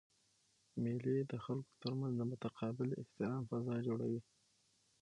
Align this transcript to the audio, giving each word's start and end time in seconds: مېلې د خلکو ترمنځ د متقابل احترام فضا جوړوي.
مېلې 0.81 1.17
د 1.31 1.33
خلکو 1.45 1.71
ترمنځ 1.81 2.13
د 2.17 2.21
متقابل 2.31 2.89
احترام 3.01 3.41
فضا 3.49 3.75
جوړوي. 3.87 4.21